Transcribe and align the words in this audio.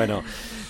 Bueno, 0.00 0.22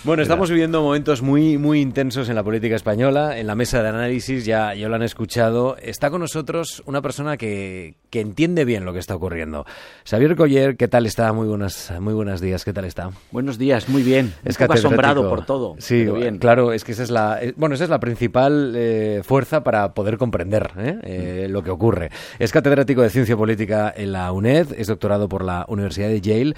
bueno, 0.03 0.23
estamos 0.23 0.49
viviendo 0.49 0.81
momentos 0.81 1.21
muy, 1.21 1.57
muy 1.57 1.81
intensos 1.81 2.29
en 2.29 2.35
la 2.35 2.43
política 2.43 2.75
española. 2.75 3.37
En 3.37 3.47
la 3.47 3.55
mesa 3.55 3.83
de 3.83 3.89
análisis, 3.89 4.45
ya, 4.45 4.73
ya 4.73 4.87
lo 4.87 4.95
han 4.95 5.03
escuchado. 5.03 5.75
Está 5.77 6.09
con 6.09 6.21
nosotros 6.21 6.81
una 6.85 7.01
persona 7.01 7.35
que, 7.35 7.95
que 8.09 8.21
entiende 8.21 8.63
bien 8.63 8.85
lo 8.85 8.93
que 8.93 8.99
está 8.99 9.15
ocurriendo. 9.15 9.65
Xavier 10.09 10.37
Coller, 10.37 10.77
¿qué 10.77 10.87
tal 10.87 11.05
está? 11.05 11.33
Muy 11.33 11.47
buenas, 11.47 11.93
muy 11.99 12.13
buenos 12.13 12.39
días, 12.39 12.63
¿qué 12.63 12.71
tal 12.71 12.85
está? 12.85 13.11
Buenos 13.31 13.57
días, 13.57 13.89
muy 13.89 14.01
bien. 14.01 14.33
Es 14.45 14.57
Un 14.59 14.71
asombrado 14.71 15.29
por 15.29 15.45
todo. 15.45 15.75
Sí, 15.79 16.05
bien. 16.05 16.37
claro, 16.37 16.71
es 16.71 16.85
que 16.85 16.93
esa 16.93 17.03
es 17.03 17.11
la, 17.11 17.43
eh, 17.43 17.53
bueno, 17.57 17.75
esa 17.75 17.83
es 17.83 17.89
la 17.89 17.99
principal 17.99 18.73
eh, 18.75 19.21
fuerza 19.23 19.63
para 19.63 19.93
poder 19.93 20.17
comprender 20.17 20.71
¿eh? 20.77 21.47
lo 21.49 21.61
que 21.61 21.71
ocurre. 21.71 22.09
Es 22.39 22.53
catedrático 22.53 23.01
de 23.01 23.09
Ciencia 23.09 23.35
Política 23.35 23.93
en 23.95 24.13
la 24.13 24.31
UNED, 24.31 24.73
es 24.77 24.87
doctorado 24.87 25.27
por 25.27 25.43
la 25.43 25.65
Universidad 25.67 26.07
de 26.07 26.21
Yale. 26.21 26.55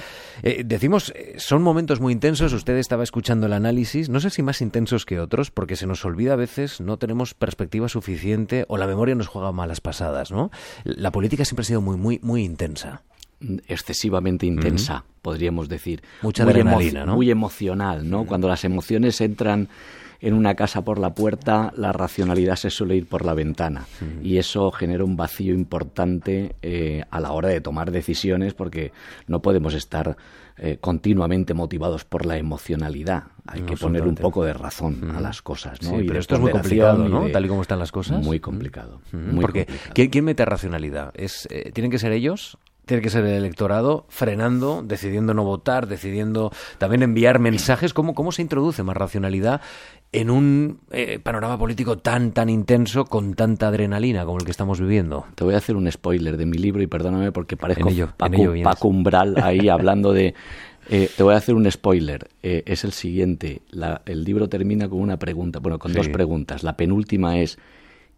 decimos, 0.64 1.12
son 1.38 1.64
momentos 1.64 2.00
muy 2.00 2.14
intensos 2.14 2.54
usted 2.54 2.78
estaba 2.78 3.04
escuchando 3.04 3.31
el 3.32 3.54
análisis, 3.54 4.10
no 4.10 4.20
sé 4.20 4.30
si 4.30 4.44
más 4.44 4.62
intensos 4.62 5.06
que 5.06 5.20
otros, 5.20 5.52
porque 5.52 5.76
se 5.76 5.88
nos 5.88 6.04
olvida 6.06 6.34
a 6.34 6.36
veces, 6.36 6.82
no 6.82 6.98
tenemos 6.98 7.34
perspectiva 7.34 7.88
suficiente 7.90 8.66
o 8.68 8.78
la 8.78 8.88
memoria 8.88 9.16
nos 9.16 9.28
juega 9.28 9.52
malas 9.52 9.82
pasadas, 9.82 10.32
¿no? 10.32 10.52
La 10.84 11.12
política 11.12 11.46
siempre 11.46 11.62
ha 11.62 11.66
sido 11.66 11.82
muy, 11.82 11.98
muy, 11.98 12.20
muy 12.22 12.44
intensa 12.44 13.04
excesivamente 13.68 14.46
intensa, 14.46 15.04
podríamos 15.22 15.68
decir. 15.68 16.04
Mucha 16.22 16.44
adrenalina, 16.44 17.06
¿no? 17.06 17.16
Muy 17.16 17.32
emocional, 17.32 18.08
¿no? 18.08 18.26
Cuando 18.26 18.48
las 18.48 18.64
emociones 18.66 19.20
entran 19.20 19.68
en 20.22 20.36
una 20.36 20.56
casa 20.56 20.84
por 20.84 21.00
la 21.00 21.14
puerta, 21.14 21.74
la 21.76 21.92
racionalidad 21.92 22.56
se 22.56 22.70
suele 22.70 22.96
ir 22.96 23.08
por 23.08 23.26
la 23.26 23.34
ventana. 23.34 23.88
Y 24.24 24.38
eso 24.38 24.72
genera 24.72 25.04
un 25.04 25.18
vacío 25.18 25.54
importante 25.54 26.56
eh, 26.62 27.04
a 27.10 27.20
la 27.20 27.32
hora 27.32 27.50
de 27.50 27.60
tomar 27.60 27.92
decisiones 27.92 28.54
porque 28.54 28.92
no 29.28 29.42
podemos 29.42 29.74
estar 29.74 30.16
eh, 30.58 30.78
continuamente 30.80 31.56
motivados 31.56 32.06
por 32.06 32.28
la 32.28 32.38
emocionalidad. 32.38 33.24
Hay 33.48 33.62
que 33.62 33.76
poner 33.76 34.04
un 34.04 34.14
poco 34.14 34.44
de 34.46 34.54
razón 34.54 35.12
a 35.16 35.20
las 35.20 35.42
cosas. 35.42 35.82
¿no? 35.82 35.90
Sí, 35.90 36.06
pero 36.08 36.20
esto 36.20 36.36
es 36.36 36.42
muy 36.42 36.52
complicado, 36.52 37.10
¿no? 37.10 37.28
Tal 37.30 37.46
y 37.46 37.48
como 37.48 37.64
están 37.64 37.80
las 37.80 37.92
cosas. 37.92 38.24
Muy 38.24 38.40
complicado. 38.40 39.02
porque 39.40 39.66
¿quién, 39.94 40.24
mete 40.24 40.46
racionalidad? 40.46 41.14
¿Es, 41.16 41.48
eh, 41.50 41.72
¿Tienen 41.74 41.90
que 41.90 41.98
ser 41.98 42.12
ellos? 42.12 42.60
Tiene 42.86 43.02
que 43.02 43.10
ser 43.10 43.26
el 43.26 43.34
electorado 43.34 44.06
frenando, 44.10 44.84
decidiendo 44.84 45.34
no 45.34 45.44
votar, 45.44 45.88
decidiendo 45.88 46.52
también 46.78 47.04
enviar 47.04 47.40
mensajes. 47.40 47.94
¿Cómo, 47.94 48.14
cómo 48.14 48.32
se 48.32 48.42
introduce 48.42 48.84
más 48.84 48.98
racionalidad 48.98 49.62
en 50.12 50.30
un 50.30 50.80
eh, 50.92 51.20
panorama 51.20 51.58
político 51.58 52.00
tan, 52.00 52.32
tan 52.32 52.50
intenso, 52.50 53.06
con 53.06 53.34
tanta 53.34 53.68
adrenalina 53.68 54.26
como 54.26 54.40
el 54.40 54.46
que 54.46 54.52
estamos 54.52 54.80
viviendo? 54.80 55.26
Te 55.36 55.44
voy 55.44 55.54
a 55.54 55.58
hacer 55.58 55.76
un 55.76 55.90
spoiler 55.92 56.38
de 56.38 56.46
mi 56.46 56.58
libro 56.58 56.82
y 56.82 56.88
perdóname 56.88 57.32
porque 57.32 57.56
parezco 57.56 57.90
Paco, 58.18 58.88
Umbral 58.88 59.36
ahí 59.42 59.70
hablando 59.70 60.12
de... 60.14 60.34
Eh, 60.90 61.10
te 61.16 61.24
voy 61.24 61.36
a 61.36 61.38
hacer 61.38 61.56
un 61.56 61.72
spoiler. 61.72 62.28
Eh, 62.42 62.64
es 62.66 62.84
el 62.84 62.92
siguiente. 62.92 63.62
el 64.06 64.24
libro 64.24 64.50
termina 64.50 64.90
con 64.90 65.00
una 65.00 65.18
pregunta, 65.18 65.60
bueno, 65.60 65.80
con 65.80 65.94
dos 65.94 66.10
preguntas. 66.10 66.64
La 66.64 66.76
penúltima 66.76 67.38
es 67.38 67.58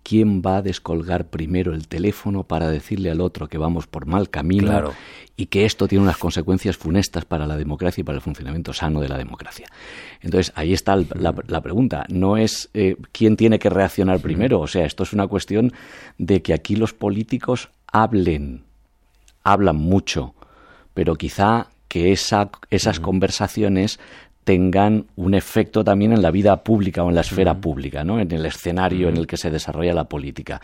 quién 0.04 0.42
va 0.42 0.58
a 0.58 0.62
descolgar 0.62 1.30
primero 1.30 1.73
el 1.73 1.88
teléfono 1.88 2.44
para 2.44 2.70
decirle 2.70 3.09
al 3.09 3.22
otro 3.22 3.48
que 3.48 3.58
vamos 3.58 3.88
por 3.88 4.06
mal 4.06 4.30
camino 4.30 4.92
y 5.36 5.48
que 5.48 5.66
esto 5.66 5.88
tiene 5.88 6.04
unas 6.04 6.18
consecuencias 6.18 6.78
funestas 6.78 7.26
para 7.26 7.48
la 7.48 7.58
democracia 7.58 8.02
y 8.02 8.04
para 8.04 8.18
el 8.18 8.22
funcionamiento 8.22 8.74
sano 8.74 9.02
de 9.02 9.09
la 9.09 9.18
democracia. 9.18 9.68
Entonces, 10.22 10.54
ahí 10.56 10.74
está 10.74 10.96
la, 10.96 11.62
pregunta. 11.62 12.06
No 12.09 12.38
es 12.38 12.70
eh, 12.74 12.98
quién 13.12 13.36
tiene 13.38 13.58
que 13.58 13.70
reaccionar 13.70 14.20
primero. 14.20 14.59
O 14.59 14.68
sea, 14.68 14.86
esto 14.86 15.04
es 15.04 15.14
una 15.14 15.28
cuestión 15.28 15.74
de 16.18 16.42
que 16.42 16.54
aquí 16.54 16.76
los 16.76 16.94
políticos 16.94 17.70
hablen, 17.88 18.64
hablan 19.44 19.78
mucho, 19.78 20.36
pero 20.94 21.16
quizá 21.16 21.70
que 21.88 22.12
esa, 22.12 22.52
esas 22.70 23.00
conversaciones 23.00 24.00
tengan 24.44 25.06
un 25.16 25.34
efecto 25.34 25.84
también 25.84 26.14
en 26.14 26.22
la 26.22 26.32
vida 26.32 26.64
pública 26.64 27.04
o 27.04 27.10
en 27.10 27.16
la 27.16 27.22
esfera 27.22 27.56
pública, 27.56 28.04
¿no? 28.04 28.20
en 28.20 28.32
el 28.32 28.46
escenario 28.46 29.10
en 29.10 29.18
el 29.18 29.28
que 29.28 29.38
se 29.38 29.52
desarrolla 29.52 29.94
la 29.94 30.06
política. 30.06 30.62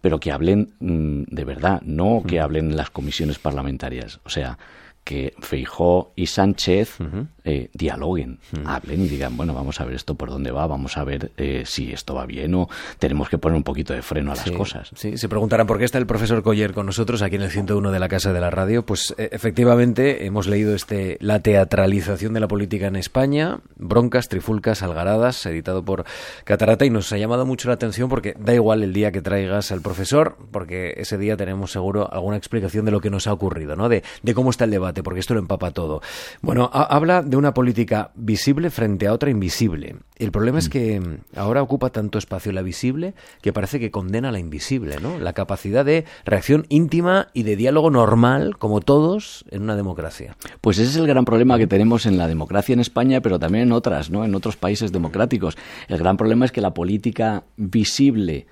Pero 0.00 0.18
que 0.18 0.32
hablen 0.32 0.72
mm, 0.80 1.22
de 1.28 1.44
verdad, 1.44 1.82
no 1.82 2.22
que 2.26 2.40
hablen 2.40 2.70
en 2.70 2.76
las 2.76 2.90
comisiones 2.90 3.38
parlamentarias. 3.38 4.20
O 4.24 4.30
sea, 4.30 4.58
que 5.04 5.34
Feijó 5.40 6.12
y 6.14 6.26
Sánchez 6.26 6.98
eh, 7.44 7.70
dialoguen, 7.72 8.38
hablen 8.64 9.02
y 9.02 9.08
digan, 9.08 9.36
bueno, 9.36 9.52
vamos 9.52 9.80
a 9.80 9.84
ver 9.84 9.94
esto 9.94 10.14
por 10.14 10.30
dónde 10.30 10.52
va, 10.52 10.66
vamos 10.66 10.96
a 10.96 11.02
ver 11.02 11.32
eh, 11.36 11.64
si 11.66 11.92
esto 11.92 12.14
va 12.14 12.24
bien 12.24 12.54
o 12.54 12.68
tenemos 13.00 13.28
que 13.28 13.36
poner 13.36 13.56
un 13.56 13.64
poquito 13.64 13.92
de 13.92 14.02
freno 14.02 14.30
a 14.30 14.36
las 14.36 14.50
cosas. 14.52 14.90
Sí, 14.94 15.16
se 15.16 15.28
preguntarán 15.28 15.66
por 15.66 15.78
qué 15.78 15.84
está 15.84 15.98
el 15.98 16.06
profesor 16.06 16.42
Coller 16.42 16.72
con 16.72 16.86
nosotros 16.86 17.20
aquí 17.22 17.36
en 17.36 17.42
el 17.42 17.50
101 17.50 17.90
de 17.90 17.98
la 17.98 18.08
Casa 18.08 18.32
de 18.32 18.40
la 18.40 18.50
Radio. 18.50 18.86
Pues 18.86 19.14
eh, 19.18 19.28
efectivamente 19.32 20.24
hemos 20.26 20.46
leído 20.46 20.74
este 20.74 21.16
La 21.20 21.40
teatralización 21.40 22.32
de 22.32 22.40
la 22.40 22.48
política 22.48 22.86
en 22.86 22.96
España, 22.96 23.60
Broncas, 23.76 24.28
Trifulcas, 24.28 24.82
Algaradas, 24.82 25.44
editado 25.46 25.84
por 25.84 26.04
Catarata 26.44 26.84
y 26.84 26.90
nos 26.90 27.12
ha 27.12 27.18
llamado 27.18 27.46
mucho 27.46 27.68
la 27.68 27.74
atención 27.74 28.08
porque 28.08 28.36
da 28.38 28.54
igual 28.54 28.82
el 28.82 28.92
día 28.92 29.10
que 29.10 29.22
traigas 29.22 29.72
al 29.72 29.80
profesor, 29.80 30.36
porque 30.50 30.94
ese 30.96 31.18
día 31.18 31.36
tenemos 31.36 31.72
seguro 31.72 32.12
alguna 32.12 32.36
explicación 32.36 32.84
de 32.84 32.90
lo 32.90 33.00
que 33.00 33.10
nos 33.10 33.26
ha 33.26 33.32
ocurrido, 33.32 33.74
¿no? 33.74 33.88
De, 33.88 34.02
de 34.22 34.34
cómo 34.34 34.50
está 34.50 34.64
el 34.64 34.70
debate, 34.70 34.91
porque 35.02 35.20
esto 35.20 35.34
lo 35.34 35.40
empapa 35.40 35.70
todo. 35.70 36.02
Bueno, 36.40 36.70
habla 36.72 37.22
de 37.22 37.36
una 37.36 37.54
política 37.54 38.10
visible 38.14 38.70
frente 38.70 39.06
a 39.06 39.12
otra 39.12 39.30
invisible. 39.30 39.96
El 40.18 40.30
problema 40.30 40.58
es 40.58 40.68
mm. 40.68 40.70
que 40.70 41.02
ahora 41.36 41.62
ocupa 41.62 41.90
tanto 41.90 42.18
espacio 42.18 42.52
la 42.52 42.62
visible 42.62 43.14
que 43.40 43.52
parece 43.52 43.80
que 43.80 43.90
condena 43.90 44.32
la 44.32 44.38
invisible, 44.38 44.98
¿no? 45.00 45.18
La 45.18 45.32
capacidad 45.32 45.84
de 45.84 46.04
reacción 46.24 46.66
íntima 46.68 47.28
y 47.32 47.44
de 47.44 47.56
diálogo 47.56 47.90
normal, 47.90 48.58
como 48.58 48.80
todos, 48.80 49.44
en 49.50 49.62
una 49.62 49.76
democracia. 49.76 50.36
Pues 50.60 50.78
ese 50.78 50.90
es 50.90 50.96
el 50.96 51.06
gran 51.06 51.24
problema 51.24 51.58
que 51.58 51.66
tenemos 51.66 52.06
en 52.06 52.18
la 52.18 52.28
democracia 52.28 52.72
en 52.72 52.80
España, 52.80 53.20
pero 53.20 53.38
también 53.38 53.64
en 53.64 53.72
otras, 53.72 54.10
¿no? 54.10 54.24
En 54.24 54.34
otros 54.34 54.56
países 54.56 54.92
democráticos. 54.92 55.56
El 55.88 55.98
gran 55.98 56.16
problema 56.16 56.44
es 56.44 56.52
que 56.52 56.60
la 56.60 56.74
política 56.74 57.44
visible 57.56 58.46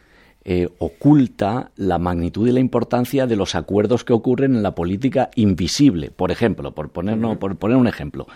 eh, 0.44 0.68
oculta 0.78 1.70
la 1.76 1.98
magnitud 1.98 2.48
y 2.48 2.52
la 2.52 2.60
importancia 2.60 3.26
de 3.26 3.36
los 3.36 3.54
acuerdos 3.54 4.04
que 4.04 4.12
ocurren 4.12 4.54
en 4.54 4.62
la 4.62 4.74
política 4.74 5.30
invisible. 5.34 6.10
Por 6.10 6.30
ejemplo, 6.30 6.72
por, 6.72 6.90
por 6.90 7.56
poner 7.56 7.76
un 7.76 7.86
ejemplo, 7.86 8.26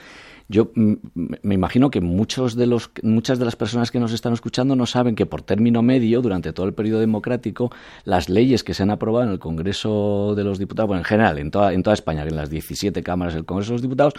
yo 0.49 0.71
me 0.75 1.55
imagino 1.55 1.91
que 1.91 2.03
muchos 2.03 2.55
de 2.55 2.67
los, 2.67 2.91
muchas 3.03 3.39
de 3.39 3.47
las 3.47 3.57
personas 3.57 3.91
que 3.91 3.99
nos 3.99 4.13
están 4.13 4.35
escuchando 4.35 4.77
no 4.77 4.85
saben 4.85 5.15
que 5.15 5.25
por 5.25 5.41
término 5.41 5.83
medio, 5.83 6.21
durante 6.21 6.53
todo 6.53 6.67
el 6.67 6.75
periodo 6.75 7.01
democrático, 7.01 7.71
las 8.05 8.29
leyes 8.29 8.63
que 8.63 8.75
se 8.75 8.83
han 8.83 8.91
aprobado 8.91 9.25
en 9.25 9.33
el 9.33 9.39
Congreso 9.39 10.35
de 10.37 10.45
los 10.45 10.59
Diputados, 10.59 10.89
bueno, 10.89 11.01
en 11.01 11.07
general, 11.07 11.39
en 11.39 11.51
toda, 11.51 11.73
en 11.73 11.83
toda 11.83 11.95
España, 11.95 12.25
en 12.25 12.37
las 12.37 12.51
17 12.51 13.03
cámaras 13.03 13.33
del 13.33 13.47
Congreso 13.47 13.71
de 13.71 13.75
los 13.77 13.83
Diputados, 13.83 14.15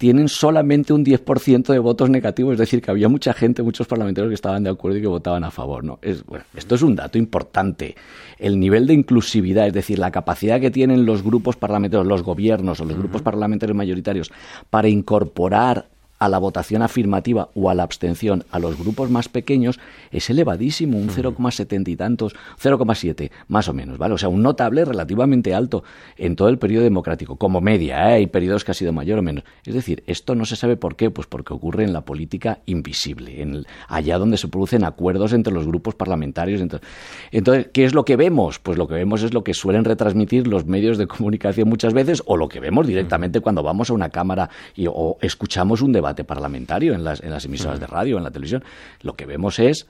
tienen 0.00 0.30
solamente 0.30 0.94
un 0.94 1.04
10% 1.04 1.74
de 1.74 1.78
votos 1.78 2.08
negativos, 2.08 2.54
es 2.54 2.58
decir, 2.58 2.80
que 2.80 2.90
había 2.90 3.10
mucha 3.10 3.34
gente, 3.34 3.62
muchos 3.62 3.86
parlamentarios 3.86 4.30
que 4.30 4.34
estaban 4.34 4.64
de 4.64 4.70
acuerdo 4.70 4.96
y 4.96 5.02
que 5.02 5.06
votaban 5.06 5.44
a 5.44 5.50
favor. 5.50 5.84
¿no? 5.84 5.98
Es, 6.00 6.24
bueno, 6.24 6.46
esto 6.56 6.74
es 6.74 6.80
un 6.80 6.96
dato 6.96 7.18
importante. 7.18 7.96
El 8.38 8.58
nivel 8.58 8.86
de 8.86 8.94
inclusividad, 8.94 9.66
es 9.66 9.74
decir, 9.74 9.98
la 9.98 10.10
capacidad 10.10 10.58
que 10.58 10.70
tienen 10.70 11.04
los 11.04 11.22
grupos 11.22 11.56
parlamentarios, 11.56 12.06
los 12.06 12.22
gobiernos 12.22 12.80
o 12.80 12.86
los 12.86 12.96
grupos 12.96 13.20
parlamentarios 13.20 13.76
mayoritarios 13.76 14.32
para 14.70 14.88
incorporar 14.88 15.89
a 16.20 16.28
la 16.28 16.38
votación 16.38 16.82
afirmativa 16.82 17.48
o 17.54 17.70
a 17.70 17.74
la 17.74 17.82
abstención 17.82 18.44
a 18.50 18.58
los 18.58 18.78
grupos 18.78 19.10
más 19.10 19.28
pequeños 19.28 19.80
es 20.12 20.28
elevadísimo, 20.28 20.98
un 20.98 21.08
0,70 21.08 21.88
y 21.88 21.96
tantos, 21.96 22.34
0,7 22.62 23.30
más 23.48 23.68
o 23.68 23.72
menos, 23.72 23.96
¿vale? 23.96 24.14
O 24.14 24.18
sea, 24.18 24.28
un 24.28 24.42
notable 24.42 24.84
relativamente 24.84 25.54
alto 25.54 25.82
en 26.18 26.36
todo 26.36 26.50
el 26.50 26.58
periodo 26.58 26.84
democrático, 26.84 27.36
como 27.36 27.62
media, 27.62 28.10
¿eh? 28.10 28.14
hay 28.16 28.26
periodos 28.26 28.64
que 28.64 28.72
ha 28.72 28.74
sido 28.74 28.92
mayor 28.92 29.18
o 29.18 29.22
menos. 29.22 29.44
Es 29.64 29.74
decir, 29.74 30.04
esto 30.06 30.34
no 30.34 30.44
se 30.44 30.56
sabe 30.56 30.76
por 30.76 30.94
qué, 30.94 31.10
pues 31.10 31.26
porque 31.26 31.54
ocurre 31.54 31.84
en 31.84 31.94
la 31.94 32.02
política 32.02 32.60
invisible, 32.66 33.40
en 33.40 33.64
allá 33.88 34.18
donde 34.18 34.36
se 34.36 34.48
producen 34.48 34.84
acuerdos 34.84 35.32
entre 35.32 35.54
los 35.54 35.66
grupos 35.66 35.94
parlamentarios. 35.94 36.60
Entonces, 36.60 37.68
¿qué 37.72 37.84
es 37.84 37.94
lo 37.94 38.04
que 38.04 38.16
vemos? 38.16 38.58
Pues 38.58 38.76
lo 38.76 38.86
que 38.86 38.94
vemos 38.94 39.22
es 39.22 39.32
lo 39.32 39.42
que 39.42 39.54
suelen 39.54 39.86
retransmitir 39.86 40.46
los 40.46 40.66
medios 40.66 40.98
de 40.98 41.06
comunicación 41.06 41.66
muchas 41.66 41.94
veces 41.94 42.22
o 42.26 42.36
lo 42.36 42.48
que 42.48 42.60
vemos 42.60 42.86
directamente 42.86 43.40
cuando 43.40 43.62
vamos 43.62 43.88
a 43.88 43.94
una 43.94 44.10
cámara 44.10 44.50
y, 44.74 44.86
o 44.86 45.16
escuchamos 45.22 45.80
un 45.80 45.92
debate 45.92 46.09
parlamentario 46.24 46.94
en 46.94 47.04
las, 47.04 47.22
en 47.22 47.30
las 47.30 47.44
emisoras 47.44 47.80
de 47.80 47.86
radio, 47.86 48.18
en 48.18 48.24
la 48.24 48.30
televisión, 48.30 48.64
lo 49.02 49.14
que 49.14 49.26
vemos 49.26 49.58
es 49.58 49.86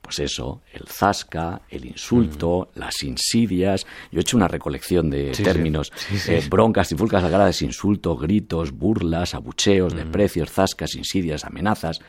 pues 0.00 0.18
eso, 0.18 0.62
el 0.72 0.86
zasca, 0.88 1.60
el 1.68 1.84
insulto, 1.84 2.70
mm. 2.74 2.78
las 2.78 3.02
insidias. 3.02 3.86
Yo 4.10 4.18
he 4.18 4.22
hecho 4.22 4.36
una 4.36 4.48
recolección 4.48 5.10
de 5.10 5.30
términos, 5.30 5.92
eh, 6.26 6.42
broncas 6.48 6.90
y 6.90 6.96
fulcas 6.96 7.22
sagradas, 7.22 7.60
insultos, 7.62 8.18
gritos, 8.18 8.72
burlas, 8.72 9.34
abucheos, 9.34 9.94
mm. 9.94 9.98
desprecios, 9.98 10.50
zascas, 10.50 10.94
insidias, 10.94 11.44
amenazas 11.44 12.00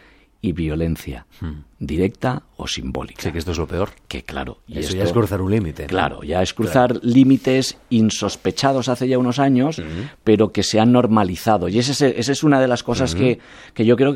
y 0.44 0.54
violencia, 0.54 1.28
hmm. 1.40 1.60
directa 1.80 2.42
o 2.58 2.68
simbólica. 2.68 3.22
Sí, 3.22 3.32
que 3.32 3.38
esto 3.38 3.52
es 3.52 3.60
lo 3.60 3.68
peor. 3.68 3.90
Que 4.08 4.24
claro. 4.24 4.58
Y 4.68 4.80
Eso 4.80 4.96
ya 4.96 5.04
es 5.04 5.14
cruzar 5.14 5.40
un 5.40 5.52
límite. 5.52 5.86
Claro, 5.86 6.24
ya 6.24 6.42
es 6.42 6.54
cruzar 6.56 7.00
límites 7.04 7.78
insospechados 7.92 8.90
hace 8.90 9.08
ya 9.08 9.20
unos 9.20 9.38
años, 9.38 9.78
hmm. 9.78 10.10
pero 10.24 10.52
que 10.52 10.64
se 10.64 10.80
han 10.80 10.92
normalizado. 10.92 11.70
Y 11.70 11.78
esa 11.78 12.08
es, 12.08 12.44
una 12.44 12.60
de 12.60 12.68
las 12.68 12.82
cosas 12.82 13.14
que, 13.14 13.36
hmm. 13.36 13.74
que, 13.76 13.86
yo 13.86 13.96
creo 13.96 14.16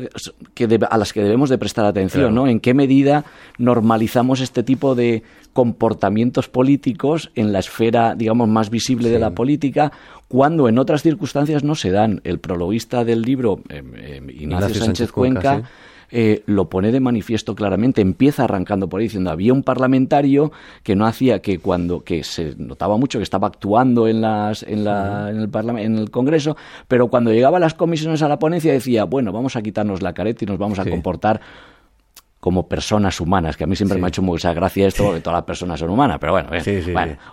que, 0.54 0.78
a 0.90 0.98
las 0.98 1.12
que 1.12 1.22
debemos 1.22 1.48
de 1.48 1.58
prestar 1.58 1.84
atención, 1.84 2.34
¿no? 2.34 2.48
En 2.48 2.58
qué 2.58 2.74
medida 2.74 3.24
normalizamos 3.58 4.40
este 4.40 4.64
tipo 4.64 4.96
de 4.96 5.22
comportamientos 5.52 6.48
políticos 6.48 7.30
en 7.34 7.52
la 7.52 7.60
esfera, 7.60 8.14
digamos, 8.16 8.48
más 8.48 8.68
visible 8.68 9.10
de 9.10 9.18
la 9.18 9.30
política, 9.30 9.92
cuando 10.28 10.68
en 10.68 10.78
otras 10.78 11.02
circunstancias 11.02 11.62
no 11.62 11.74
se 11.76 11.90
dan. 11.90 12.20
El 12.24 12.40
prologuista 12.40 13.04
del 13.04 13.22
libro, 13.22 13.60
eh, 13.68 14.20
Ignacio, 14.28 14.74
Sánchez, 14.74 15.12
Cuenca, 15.12 15.62
eh, 16.10 16.42
lo 16.46 16.68
pone 16.68 16.92
de 16.92 17.00
manifiesto 17.00 17.54
claramente. 17.54 18.00
Empieza 18.00 18.44
arrancando 18.44 18.88
por 18.88 19.00
ahí 19.00 19.06
diciendo 19.06 19.30
había 19.30 19.52
un 19.52 19.62
parlamentario 19.62 20.52
que 20.82 20.96
no 20.96 21.06
hacía 21.06 21.40
que 21.40 21.58
cuando 21.58 22.04
que 22.04 22.24
se 22.24 22.54
notaba 22.58 22.96
mucho 22.96 23.18
que 23.18 23.24
estaba 23.24 23.48
actuando 23.48 24.08
en 24.08 24.20
las 24.20 24.62
en, 24.62 24.84
la, 24.84 25.30
en 25.30 25.38
el 25.38 25.78
en 25.78 25.98
el 25.98 26.10
Congreso, 26.10 26.56
pero 26.88 27.08
cuando 27.08 27.32
llegaba 27.32 27.56
a 27.56 27.60
las 27.60 27.74
comisiones 27.74 28.22
a 28.22 28.28
la 28.28 28.38
ponencia 28.38 28.72
decía 28.72 29.04
bueno 29.04 29.32
vamos 29.32 29.56
a 29.56 29.62
quitarnos 29.62 30.02
la 30.02 30.12
careta 30.12 30.44
y 30.44 30.46
nos 30.46 30.58
vamos 30.58 30.78
a 30.78 30.84
comportar 30.84 31.40
como 32.46 32.68
personas 32.68 33.20
humanas, 33.20 33.56
que 33.56 33.64
a 33.64 33.66
mí 33.66 33.74
siempre 33.74 33.98
me 33.98 34.06
ha 34.06 34.08
hecho 34.08 34.22
mucha 34.22 34.54
gracia 34.54 34.86
esto, 34.86 35.02
porque 35.02 35.20
todas 35.20 35.38
las 35.38 35.44
personas 35.44 35.80
son 35.80 35.90
humanas, 35.90 36.18
pero 36.20 36.30
bueno, 36.30 36.48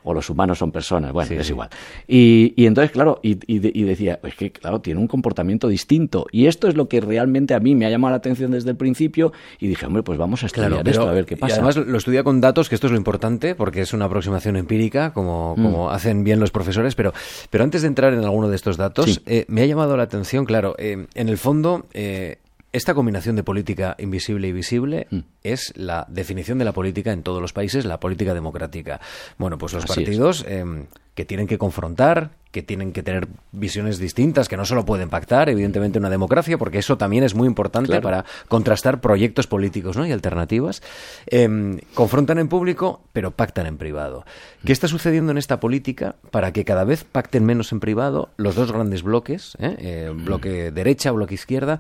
o 0.02 0.12
los 0.12 0.28
humanos 0.28 0.58
son 0.58 0.72
personas, 0.72 1.12
bueno, 1.12 1.40
es 1.40 1.48
igual. 1.52 1.70
Y, 2.08 2.52
y, 2.58 2.66
entonces, 2.66 2.90
claro, 2.90 3.20
y, 3.22 3.38
y, 3.46 3.84
decía, 3.84 4.20
es 4.24 4.34
que, 4.34 4.52
claro, 4.52 4.82
tiene 4.82 5.00
un 5.00 5.08
comportamiento 5.08 5.68
distinto. 5.68 6.26
Y 6.32 6.48
esto 6.48 6.68
es 6.68 6.76
lo 6.76 6.88
que 6.88 7.00
realmente 7.00 7.54
a 7.54 7.60
mí 7.60 7.76
me 7.76 7.86
ha 7.86 7.92
llamado 7.92 8.10
la 8.10 8.18
atención 8.18 8.50
desde 8.50 8.72
el 8.72 8.76
principio, 8.76 9.34
y 9.60 9.68
dije, 9.68 9.86
hombre, 9.86 10.02
pues 10.02 10.18
vamos 10.18 10.42
a 10.42 10.48
estudiar 10.48 10.82
esto, 10.90 11.08
a 11.08 11.14
ver 11.14 11.28
qué 11.28 11.38
pasa. 11.38 11.52
Y 11.52 11.60
además 11.60 11.76
lo 11.76 11.96
estudia 12.00 12.24
con 12.24 12.42
datos, 12.42 12.68
que 12.68 12.74
esto 12.74 12.88
es 12.88 12.92
lo 12.92 12.98
importante, 12.98 13.54
porque 13.54 13.82
es 13.82 13.94
una 13.94 14.06
aproximación 14.06 14.56
empírica, 14.56 15.14
como, 15.14 15.54
mm. 15.56 15.64
como 15.64 15.92
hacen 15.92 16.24
bien 16.24 16.40
los 16.40 16.50
profesores, 16.50 16.96
pero, 16.96 17.14
pero 17.52 17.64
antes 17.64 17.84
de 17.84 17.88
entrar 17.88 18.16
en 18.16 18.24
alguno 18.24 18.50
de 18.50 18.56
estos 18.56 18.78
datos, 18.78 19.22
eh, 19.28 19.46
me 19.48 19.62
ha 19.62 19.68
llamado 19.68 19.96
la 19.96 20.02
atención, 20.02 20.46
claro, 20.46 20.74
eh, 20.80 21.06
en 21.14 21.30
el 21.30 21.38
fondo... 21.38 21.86
Eh, 21.94 22.40
esta 22.74 22.96
combinación 22.96 23.36
de 23.36 23.44
política 23.44 23.96
invisible 24.00 24.48
y 24.48 24.52
visible 24.52 25.08
mm. 25.10 25.20
es 25.44 25.74
la 25.78 26.06
definición 26.10 26.58
de 26.58 26.66
la 26.66 26.74
política 26.74 27.14
en 27.14 27.22
todos 27.22 27.40
los 27.40 27.54
países, 27.54 27.86
la 27.86 28.00
política 28.00 28.34
democrática. 28.34 29.00
Bueno, 29.38 29.60
pues 29.60 29.74
los 29.74 29.86
partidos 29.86 30.44
em, 30.48 30.88
que 31.14 31.24
tienen 31.24 31.46
que 31.46 31.60
confrontar, 31.60 32.32
que 32.50 32.64
tienen 32.64 32.92
que 32.92 33.04
tener 33.04 33.28
visiones 33.52 34.00
distintas, 34.00 34.50
que 34.50 34.58
no 34.58 34.66
solo 34.66 34.86
pueden 34.86 35.10
pactar, 35.10 35.50
evidentemente, 35.50 36.00
una 36.00 36.10
democracia, 36.10 36.58
porque 36.58 36.80
eso 36.80 36.98
también 36.98 37.24
es 37.24 37.36
muy 37.36 37.48
importante 37.48 38.02
para 38.02 38.26
contrastar 38.48 39.02
proyectos 39.02 39.46
políticos 39.46 39.96
¿no? 39.96 40.08
y 40.08 40.12
alternativas. 40.12 40.82
Em, 41.28 41.80
confrontan 41.94 42.40
en 42.40 42.48
público, 42.48 43.02
pero 43.14 43.30
pactan 43.30 43.68
en 43.68 43.78
privado. 43.78 44.26
¿Qué 44.66 44.74
está 44.74 44.88
sucediendo 44.88 45.32
en 45.32 45.38
esta 45.38 45.60
política 45.60 46.16
para 46.32 46.52
que 46.52 46.66
cada 46.66 46.86
vez 46.86 47.04
pacten 47.04 47.46
menos 47.46 47.72
en 47.72 47.80
privado 47.80 48.30
los 48.38 48.56
dos 48.56 48.72
grandes 48.72 49.04
bloques, 49.04 49.56
¿eh? 49.60 50.12
Bloque 50.16 50.72
derecha, 50.72 51.12
bloque 51.12 51.36
izquierda? 51.36 51.80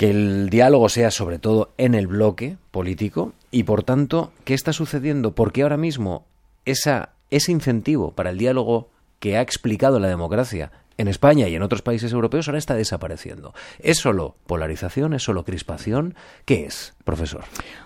Que 0.00 0.08
el 0.08 0.48
diálogo 0.48 0.88
sea 0.88 1.10
sobre 1.10 1.38
todo 1.38 1.74
en 1.76 1.94
el 1.94 2.06
bloque 2.06 2.56
político 2.70 3.34
y 3.50 3.64
por 3.64 3.82
tanto, 3.82 4.32
¿qué 4.44 4.54
está 4.54 4.72
sucediendo? 4.72 5.34
Porque 5.34 5.60
ahora 5.60 5.76
mismo 5.76 6.24
esa, 6.64 7.10
ese 7.28 7.52
incentivo 7.52 8.12
para 8.12 8.30
el 8.30 8.38
diálogo 8.38 8.88
que 9.18 9.36
ha 9.36 9.42
explicado 9.42 10.00
la 10.00 10.08
democracia 10.08 10.72
en 11.00 11.08
España 11.08 11.48
y 11.48 11.54
en 11.54 11.62
otros 11.62 11.80
países 11.80 12.12
europeos 12.12 12.48
ahora 12.48 12.58
está 12.58 12.74
desapareciendo. 12.74 13.54
¿Es 13.78 13.98
solo 13.98 14.36
polarización? 14.46 15.14
¿Es 15.14 15.22
solo 15.22 15.44
crispación? 15.44 16.14
¿Qué 16.44 16.66
es, 16.66 16.94
profesor? 17.04 17.44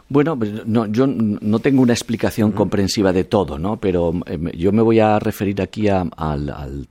Bueno, 0.09 0.39
pues, 0.39 0.67
no, 0.67 0.87
yo 0.87 1.07
no 1.07 1.59
tengo 1.61 1.81
una 1.81 1.95
explicación 1.95 2.53
comprensiva 2.53 3.13
de 3.13 3.25
todo, 3.25 3.59
¿no? 3.59 3.79
Pero 3.79 4.13
em, 4.27 4.51
yo 4.51 4.71
me 4.71 4.83
voy 4.83 5.01
a 5.01 5.19
referir 5.19 5.63
aquí 5.63 5.89
al, 5.89 6.13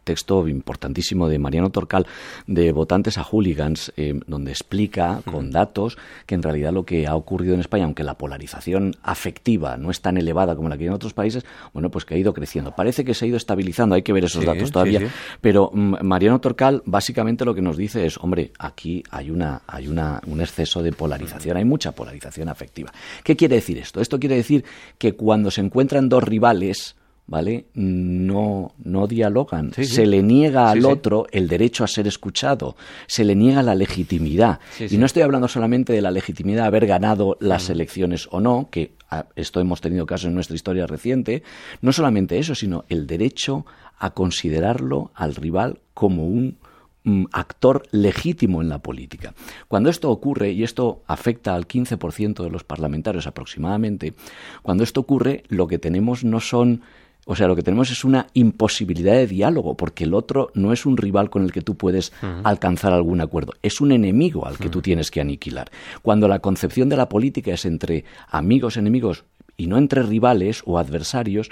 texto 0.04 0.48
importantísimo 0.48 1.30
de 1.30 1.38
Mariano 1.38 1.70
Torcal 1.70 2.08
de 2.48 2.72
Votantes 2.72 3.20
a 3.20 3.24
Hooligans, 3.24 3.94
em, 3.98 4.22
donde 4.26 4.52
explica 4.52 5.22
con 5.30 5.52
datos 5.52 5.98
que 6.26 6.34
en 6.34 6.42
realidad 6.42 6.74
lo 6.74 6.86
que 6.86 7.06
ha 7.06 7.16
ocurrido 7.16 7.54
en 7.54 7.60
España, 7.60 7.86
aunque 7.86 8.04
la 8.04 8.18
polarización 8.18 8.96
afectiva 9.04 9.78
no 9.78 9.92
es 9.92 10.02
tan 10.02 10.18
elevada 10.18 10.56
como 10.56 10.70
la 10.70 10.78
que 10.78 10.86
hay 10.86 10.88
en 10.88 10.94
otros 10.94 11.14
países, 11.14 11.46
bueno, 11.72 11.92
pues 11.92 12.06
que 12.06 12.16
ha 12.16 12.18
ido 12.18 12.34
creciendo. 12.34 12.72
Parece 12.72 13.06
que 13.06 13.14
se 13.14 13.26
ha 13.26 13.28
ido 13.28 13.38
estabilizando, 13.38 13.94
hay 13.94 14.02
que 14.02 14.14
ver 14.14 14.26
esos 14.26 14.44
datos 14.44 14.72
todavía, 14.72 15.02
pero 15.40 15.70
mm, 15.72 15.98
Mariano 16.14 16.40
Torcal 16.40 16.84
básicamente 16.86 17.44
lo 17.44 17.56
que 17.56 17.64
nos 17.64 17.76
dice 17.76 18.06
es, 18.06 18.20
hombre, 18.20 18.52
aquí 18.60 19.02
hay 19.10 19.32
una 19.32 19.64
hay 19.66 19.88
una 19.88 20.22
un 20.28 20.42
exceso 20.42 20.84
de 20.84 20.92
polarización, 20.92 21.58
hay 21.58 21.66
mucha 21.66 21.94
polarización 21.94 22.50
afectiva. 22.50 22.92
¿Qué 23.24 23.36
quiere 23.36 23.56
decir 23.56 23.80
esto? 23.80 24.00
Esto 24.00 24.20
quiere 24.20 24.36
decir 24.36 24.64
que 25.00 25.14
cuando 25.14 25.50
se 25.50 25.62
encuentran 25.62 26.10
dos 26.10 26.24
rivales, 26.24 26.96
¿vale? 27.26 27.66
No, 27.74 28.74
no 28.84 29.08
dialogan. 29.08 29.74
Se 29.74 30.06
le 30.06 30.22
niega 30.22 30.70
al 30.70 30.86
otro 30.86 31.26
el 31.32 31.48
derecho 31.48 31.84
a 31.84 31.88
ser 31.88 32.06
escuchado. 32.06 32.76
Se 33.08 33.24
le 33.24 33.34
niega 33.34 33.64
la 33.64 33.74
legitimidad. 33.74 34.60
Y 34.80 34.98
no 34.98 35.08
estoy 35.08 35.24
hablando 35.24 35.48
solamente 35.48 35.94
de 35.94 36.02
la 36.02 36.12
legitimidad 36.12 36.62
de 36.62 36.68
haber 36.68 36.86
ganado 36.86 37.38
las 37.40 37.70
mm. 37.70 37.72
elecciones 37.72 38.28
o 38.30 38.40
no, 38.40 38.68
que 38.70 38.94
esto 39.36 39.60
hemos 39.60 39.82
tenido 39.82 40.06
caso 40.06 40.28
en 40.28 40.36
nuestra 40.36 40.56
historia 40.56 40.86
reciente. 40.86 41.42
No 41.82 41.92
solamente 41.92 42.38
eso, 42.38 42.54
sino 42.54 42.86
el 42.88 43.08
derecho 43.08 43.66
a 43.98 44.12
considerarlo 44.12 45.12
al 45.16 45.36
rival 45.36 45.80
como 45.94 46.26
un 46.26 46.58
Mm, 47.06 47.26
actor 47.34 47.84
legítimo 47.92 48.62
en 48.62 48.70
la 48.70 48.80
política. 48.80 49.34
Cuando 49.68 49.90
esto 49.90 50.10
ocurre, 50.10 50.54
y 50.54 50.64
esto 50.64 51.02
afecta 51.06 51.54
al 51.54 51.68
15% 51.68 52.44
de 52.44 52.50
los 52.50 52.64
parlamentarios 52.64 53.28
aproximadamente, 53.28 54.14
cuando 54.62 54.86
esto 54.86 55.02
ocurre, 55.02 55.44
lo 55.50 55.68
que 55.68 55.80
tenemos 55.80 56.24
no 56.24 56.40
son 56.40 56.82
o 57.26 57.38
sea, 57.38 57.48
lo 57.48 57.56
que 57.56 57.64
tenemos 57.64 57.90
es 57.90 58.04
una 58.04 58.28
imposibilidad 58.34 59.14
de 59.14 59.28
diálogo, 59.28 59.76
porque 59.76 60.04
el 60.04 60.14
otro 60.14 60.52
no 60.56 60.74
es 60.74 60.86
un 60.86 60.98
rival 60.98 61.30
con 61.30 61.44
el 61.44 61.54
que 61.54 61.62
tú 61.62 61.76
puedes 61.76 62.12
alcanzar 62.44 62.92
algún 62.92 63.22
acuerdo, 63.22 63.54
es 63.62 63.80
un 63.80 63.94
enemigo 63.94 64.46
al 64.46 64.58
que 64.58 64.68
tú 64.68 64.82
tienes 64.82 65.10
que 65.10 65.22
aniquilar. 65.22 65.72
Cuando 66.02 66.28
la 66.28 66.40
concepción 66.40 66.90
de 66.90 66.98
la 66.98 67.08
política 67.08 67.54
es 67.54 67.64
entre 67.64 68.04
amigos, 68.30 68.76
enemigos 68.76 69.24
y 69.56 69.68
no 69.68 69.78
entre 69.78 70.04
rivales 70.04 70.64
o 70.66 70.78
adversarios, 70.78 71.50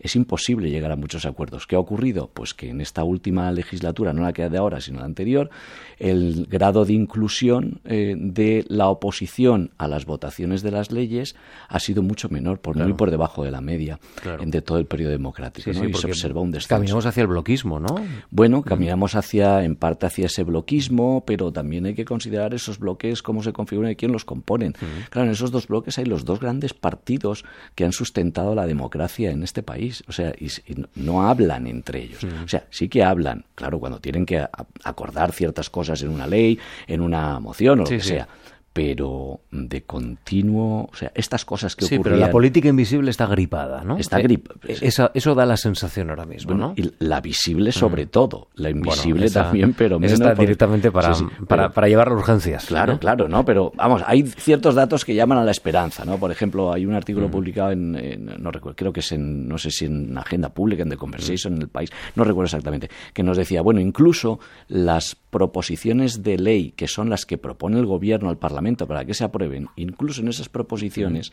es 0.00 0.16
imposible 0.16 0.70
llegar 0.70 0.90
a 0.90 0.96
muchos 0.96 1.26
acuerdos. 1.26 1.66
¿Qué 1.66 1.76
ha 1.76 1.78
ocurrido? 1.78 2.30
Pues 2.32 2.54
que 2.54 2.70
en 2.70 2.80
esta 2.80 3.04
última 3.04 3.52
legislatura, 3.52 4.14
no 4.14 4.22
la 4.22 4.32
que 4.32 4.48
de 4.48 4.56
ahora, 4.56 4.80
sino 4.80 5.00
la 5.00 5.04
anterior, 5.04 5.50
el 5.98 6.46
grado 6.46 6.86
de 6.86 6.94
inclusión 6.94 7.80
eh, 7.84 8.14
de 8.18 8.64
la 8.68 8.88
oposición 8.88 9.72
a 9.76 9.88
las 9.88 10.06
votaciones 10.06 10.62
de 10.62 10.70
las 10.70 10.90
leyes 10.90 11.36
ha 11.68 11.78
sido 11.78 12.02
mucho 12.02 12.30
menor, 12.30 12.60
por 12.60 12.76
muy 12.76 12.94
por 12.94 13.10
debajo 13.10 13.44
de 13.44 13.50
la 13.50 13.60
media 13.60 14.00
de 14.44 14.62
todo 14.62 14.78
el 14.78 14.86
periodo 14.86 15.12
democrático. 15.12 15.70
y 15.70 15.74
se 15.74 16.06
observa 16.06 16.40
un 16.40 16.50
descenso. 16.50 16.76
Caminamos 16.76 17.04
hacia 17.04 17.20
el 17.20 17.26
bloquismo, 17.26 17.78
¿no? 17.78 17.94
Bueno, 18.30 18.62
caminamos 18.62 19.14
hacia, 19.14 19.64
en 19.64 19.76
parte 19.76 20.06
hacia 20.06 20.26
ese 20.26 20.44
bloquismo, 20.44 21.24
pero 21.26 21.52
también 21.52 21.84
hay 21.84 21.94
que 21.94 22.06
considerar 22.06 22.54
esos 22.54 22.78
bloques, 22.78 23.22
cómo 23.22 23.42
se 23.42 23.52
configuran 23.52 23.92
y 23.92 23.96
quién 23.96 24.12
los 24.12 24.24
componen. 24.24 24.74
Claro, 25.10 25.26
en 25.26 25.32
esos 25.32 25.50
dos 25.50 25.68
bloques 25.68 25.98
hay 25.98 26.06
los 26.06 26.24
dos 26.24 26.40
grandes 26.40 26.72
partidos 26.72 27.44
que 27.74 27.84
han 27.84 27.92
sustentado 27.92 28.54
la 28.54 28.66
democracia 28.66 29.30
en 29.30 29.42
este 29.42 29.62
país 29.62 29.89
o 30.06 30.12
sea, 30.12 30.32
y, 30.38 30.48
no 30.96 31.28
hablan 31.28 31.66
entre 31.66 32.02
ellos. 32.02 32.24
O 32.44 32.48
sea, 32.48 32.64
sí 32.70 32.88
que 32.88 33.02
hablan, 33.02 33.44
claro, 33.54 33.78
cuando 33.78 34.00
tienen 34.00 34.26
que 34.26 34.46
acordar 34.84 35.32
ciertas 35.32 35.70
cosas 35.70 36.02
en 36.02 36.10
una 36.10 36.26
ley, 36.26 36.58
en 36.86 37.00
una 37.00 37.40
moción 37.40 37.80
o 37.80 37.82
lo 37.84 37.88
que 37.88 38.00
sea 38.00 38.28
pero 38.72 39.40
de 39.50 39.82
continuo, 39.82 40.88
o 40.92 40.94
sea, 40.94 41.10
estas 41.16 41.44
cosas 41.44 41.74
que 41.74 41.86
sí, 41.86 41.98
pero 41.98 42.16
la 42.16 42.30
política 42.30 42.68
invisible 42.68 43.10
está 43.10 43.26
gripada, 43.26 43.82
¿no? 43.82 43.96
Está 43.96 44.20
eh, 44.20 44.22
gripada. 44.22 44.60
Eh, 44.68 44.78
eso, 44.82 45.10
eso, 45.12 45.34
da 45.34 45.44
la 45.44 45.56
sensación 45.56 46.10
ahora 46.10 46.24
mismo, 46.24 46.54
¿no? 46.54 46.74
Y 46.76 46.92
la 47.00 47.20
visible 47.20 47.72
sobre 47.72 48.06
todo, 48.06 48.48
la 48.54 48.70
invisible 48.70 49.28
también, 49.28 49.74
pero 49.74 49.98
menos 49.98 50.20
está 50.20 50.34
directamente 50.34 50.92
para, 50.92 51.12
para, 51.48 51.70
para, 51.70 51.88
llevar 51.88 52.12
urgencias. 52.12 52.66
Claro, 52.66 52.98
claro, 53.00 53.28
¿no? 53.28 53.44
Pero 53.44 53.72
vamos, 53.74 54.02
hay 54.06 54.22
ciertos 54.22 54.76
datos 54.76 55.04
que 55.04 55.14
llaman 55.16 55.38
a 55.38 55.44
la 55.44 55.50
esperanza, 55.50 56.04
¿no? 56.04 56.18
Por 56.18 56.30
ejemplo, 56.30 56.72
hay 56.72 56.86
un 56.86 56.94
artículo 56.94 57.28
publicado 57.28 57.72
en, 57.72 57.92
no 58.38 58.52
recuerdo, 58.52 58.76
creo 58.76 58.92
que 58.92 59.00
es 59.00 59.10
en, 59.10 59.48
no 59.48 59.58
sé 59.58 59.72
si 59.72 59.86
en 59.86 60.16
Agenda 60.16 60.50
Pública, 60.50 60.84
en 60.84 60.90
The 60.90 60.96
Conversation, 60.96 61.54
en 61.54 61.62
El 61.62 61.68
País, 61.68 61.90
no 62.14 62.22
recuerdo 62.22 62.46
exactamente, 62.46 62.88
que 63.12 63.24
nos 63.24 63.36
decía, 63.36 63.62
bueno, 63.62 63.80
incluso 63.80 64.38
las 64.68 65.16
proposiciones 65.30 66.22
de 66.22 66.38
ley 66.38 66.72
que 66.72 66.88
son 66.88 67.10
las 67.10 67.26
que 67.26 67.38
propone 67.38 67.78
el 67.78 67.86
gobierno 67.86 68.28
al 68.28 68.38
Parlamento 68.38 68.86
para 68.86 69.04
que 69.04 69.14
se 69.14 69.24
aprueben, 69.24 69.68
incluso 69.76 70.20
en 70.20 70.28
esas 70.28 70.48
proposiciones, 70.48 71.32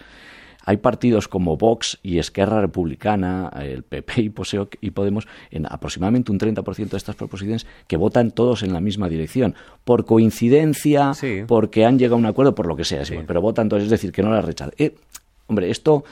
hay 0.67 0.77
partidos 0.77 1.29
como 1.29 1.55
Vox 1.55 1.97
y 2.03 2.19
Esquerra 2.19 2.59
Republicana, 2.59 3.49
el 3.61 3.83
PP 3.83 4.21
y, 4.21 4.29
Poseo, 4.29 4.67
y 4.81 4.91
Podemos, 4.91 5.25
en 5.49 5.65
aproximadamente 5.65 6.29
un 6.29 6.39
30% 6.39 6.89
de 6.89 6.97
estas 6.97 7.15
proposiciones 7.15 7.65
que 7.87 7.95
votan 7.95 8.31
todos 8.31 8.63
en 8.63 8.73
la 8.73 8.81
misma 8.81 9.07
dirección. 9.07 9.55
Por 9.85 10.03
coincidencia, 10.03 11.13
porque 11.47 11.85
han 11.85 11.97
llegado 11.97 12.15
a 12.15 12.19
un 12.19 12.25
acuerdo, 12.25 12.53
por 12.53 12.67
lo 12.67 12.75
que 12.75 12.83
sea, 12.83 13.03
pero 13.25 13.39
votan 13.39 13.69
todos, 13.69 13.83
es 13.83 13.89
decir, 13.89 14.11
que 14.11 14.21
no 14.21 14.29
las 14.29 14.43
rechazan. 14.43 14.73
Eh, 14.77 14.95
Hombre, 15.49 15.69
esto 15.69 16.03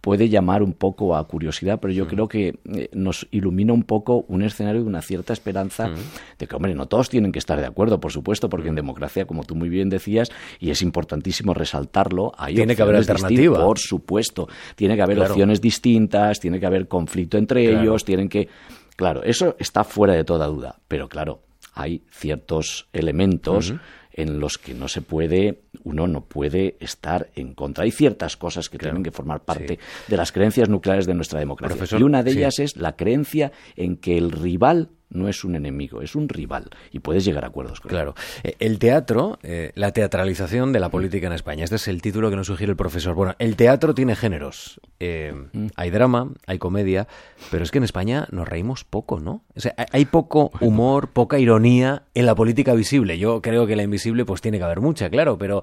puede 0.00 0.28
llamar 0.28 0.62
un 0.62 0.72
poco 0.72 1.16
a 1.16 1.26
curiosidad, 1.26 1.80
pero 1.80 1.92
yo 1.92 2.06
creo 2.06 2.28
que 2.28 2.60
eh, 2.72 2.88
nos 2.92 3.26
ilumina 3.32 3.72
un 3.72 3.82
poco 3.82 4.24
un 4.28 4.42
escenario 4.42 4.82
de 4.82 4.86
una 4.86 5.02
cierta 5.02 5.32
esperanza 5.32 5.90
de 6.38 6.46
que, 6.46 6.54
hombre, 6.54 6.74
no 6.76 6.86
todos 6.86 7.08
tienen 7.08 7.32
que 7.32 7.40
estar 7.40 7.58
de 7.58 7.66
acuerdo, 7.66 7.98
por 7.98 8.12
supuesto, 8.12 8.48
porque 8.48 8.68
en 8.68 8.76
democracia, 8.76 9.26
como 9.26 9.42
tú 9.42 9.56
muy 9.56 9.68
bien 9.68 9.88
decías, 9.88 10.30
y 10.60 10.70
es 10.70 10.80
importantísimo 10.80 11.54
resaltarlo, 11.54 12.32
hay 12.38 12.54
tiene 12.54 12.76
que 12.76 12.82
haber 12.82 12.96
alternativa. 12.96 13.64
Por 13.64 13.80
supuesto, 13.80 14.48
tiene 14.76 14.94
que 14.94 15.02
haber 15.02 15.18
opciones 15.18 15.60
distintas, 15.60 16.38
tiene 16.38 16.60
que 16.60 16.66
haber 16.66 16.86
conflicto 16.86 17.36
entre 17.36 17.68
ellos, 17.68 18.04
tienen 18.04 18.28
que... 18.28 18.48
Claro, 18.94 19.24
eso 19.24 19.56
está 19.58 19.82
fuera 19.82 20.14
de 20.14 20.22
toda 20.22 20.46
duda, 20.46 20.78
pero 20.86 21.08
claro, 21.08 21.40
hay 21.74 22.04
ciertos 22.10 22.86
elementos 22.92 23.74
en 24.14 24.40
los 24.40 24.58
que 24.58 24.74
no 24.74 24.88
se 24.88 25.02
puede, 25.02 25.62
uno 25.82 26.06
no 26.06 26.24
puede 26.24 26.76
estar 26.80 27.30
en 27.34 27.54
contra. 27.54 27.84
Hay 27.84 27.90
ciertas 27.90 28.36
cosas 28.36 28.70
que 28.70 28.78
tienen 28.78 29.02
que 29.02 29.10
formar 29.10 29.40
parte 29.44 29.78
de 30.08 30.16
las 30.16 30.32
creencias 30.32 30.68
nucleares 30.68 31.06
de 31.06 31.14
nuestra 31.14 31.40
democracia. 31.40 31.98
y 31.98 32.02
una 32.02 32.22
de 32.22 32.30
ellas 32.30 32.58
es 32.60 32.76
la 32.76 32.96
creencia 32.96 33.52
en 33.76 33.96
que 33.96 34.16
el 34.16 34.30
rival 34.30 34.90
no 35.14 35.28
es 35.28 35.44
un 35.44 35.56
enemigo, 35.56 36.02
es 36.02 36.14
un 36.14 36.28
rival 36.28 36.68
y 36.92 36.98
puedes 36.98 37.24
llegar 37.24 37.44
a 37.44 37.48
acuerdos 37.48 37.80
con 37.80 37.88
Claro. 37.90 38.14
Eh, 38.42 38.56
El 38.58 38.78
teatro, 38.78 39.38
eh, 39.42 39.72
la 39.74 39.92
teatralización 39.92 40.72
de 40.72 40.80
la 40.80 40.88
política 40.90 41.26
en 41.26 41.32
España. 41.32 41.64
Este 41.64 41.76
es 41.76 41.88
el 41.88 42.02
título 42.02 42.30
que 42.30 42.36
nos 42.36 42.46
sugiere 42.46 42.70
el 42.70 42.76
profesor. 42.76 43.14
Bueno, 43.14 43.34
el 43.38 43.56
teatro 43.56 43.94
tiene 43.94 44.14
géneros. 44.16 44.80
Eh, 45.00 45.32
hay 45.76 45.90
drama, 45.90 46.30
hay 46.46 46.58
comedia, 46.58 47.06
pero 47.50 47.64
es 47.64 47.70
que 47.70 47.78
en 47.78 47.84
España 47.84 48.26
nos 48.30 48.48
reímos 48.48 48.84
poco, 48.84 49.20
¿no? 49.20 49.44
O 49.56 49.60
sea, 49.60 49.74
hay- 49.92 50.04
poco 50.04 50.50
humor, 50.60 51.08
poca 51.08 51.38
ironía 51.38 52.02
en 52.14 52.26
la 52.26 52.34
política 52.34 52.74
visible. 52.74 53.18
Yo 53.18 53.40
creo 53.40 53.66
que 53.66 53.74
la 53.76 53.82
invisible 53.82 54.24
pues 54.24 54.40
tiene 54.40 54.58
que 54.58 54.64
haber 54.64 54.80
mucha, 54.80 55.08
claro, 55.10 55.38
pero, 55.38 55.62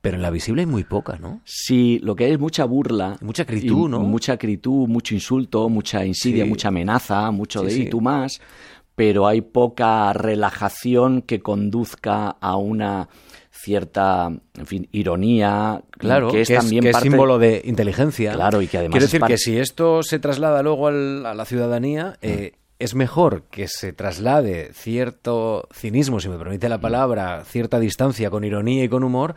pero 0.00 0.16
en 0.16 0.22
la 0.22 0.30
visible 0.30 0.62
hay 0.62 0.66
muy 0.66 0.84
poca, 0.84 1.18
¿no? 1.20 1.40
Sí, 1.44 1.98
lo 2.02 2.14
que 2.14 2.24
hay 2.26 2.32
es 2.32 2.38
mucha 2.38 2.64
burla. 2.64 3.16
Mucha 3.20 3.44
acritud, 3.44 3.88
¿no? 3.88 4.00
Mucha 4.00 4.34
acritud, 4.34 4.86
mucho 4.88 5.14
insulto, 5.14 5.68
mucha 5.68 6.04
insidia, 6.04 6.44
Sí. 6.44 6.50
mucha 6.50 6.68
amenaza, 6.68 7.30
mucho 7.30 7.60
Sí, 7.60 7.66
de 7.66 7.70
sí. 7.72 7.82
y 7.82 7.88
tú 7.90 8.00
más, 8.00 8.40
pero 8.96 9.28
hay 9.28 9.42
poca 9.42 10.12
relajación 10.12 11.22
que 11.22 11.40
conduzca 11.40 12.30
a 12.40 12.56
una 12.56 13.08
cierta, 13.50 14.30
en 14.56 14.66
fin, 14.66 14.88
ironía, 14.92 15.82
Claro, 15.92 16.30
que 16.30 16.40
es 16.42 16.48
también 16.48 16.82
que 16.82 16.90
es 16.90 16.92
parte- 16.94 17.08
símbolo 17.08 17.38
de 17.38 17.62
inteligencia. 17.64 18.32
Claro, 18.32 18.60
y 18.62 18.66
que 18.66 18.78
además 18.78 18.92
Quiero 18.94 19.06
decir 19.06 19.20
parte- 19.20 19.34
que 19.34 19.38
si 19.38 19.58
esto 19.58 20.02
se 20.02 20.18
traslada 20.18 20.62
luego 20.62 20.88
al- 20.88 21.24
a 21.24 21.34
la 21.34 21.44
ciudadanía, 21.44 22.16
eh, 22.22 22.52
es 22.78 22.94
mejor 22.94 23.44
que 23.50 23.68
se 23.68 23.92
traslade 23.92 24.70
cierto 24.74 25.68
cinismo, 25.72 26.20
si 26.20 26.28
me 26.28 26.36
permite 26.38 26.68
la 26.68 26.80
palabra, 26.80 27.42
cierta 27.44 27.78
distancia 27.80 28.28
con 28.30 28.44
ironía 28.44 28.84
y 28.84 28.88
con 28.88 29.02
humor, 29.04 29.34